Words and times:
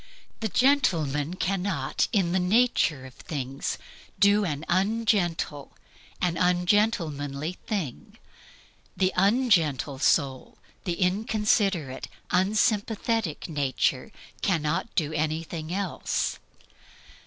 The 0.39 0.47
gentle 0.47 1.05
man 1.05 1.35
cannot 1.35 2.07
in 2.11 2.31
the 2.31 2.39
nature 2.39 3.05
of 3.05 3.13
things 3.13 3.77
do 4.17 4.43
an 4.43 4.65
ungentle, 4.67 5.73
an 6.19 6.37
ungentlemanly 6.37 7.59
thing. 7.67 8.17
The 8.97 9.13
ungentle 9.15 9.99
soul, 9.99 10.57
the 10.85 10.99
inconsiderate, 10.99 12.07
unsympathetic 12.31 13.47
nature, 13.47 14.11
cannot 14.41 14.89
do 14.95 15.13
anything 15.13 15.71
else. 15.71 16.39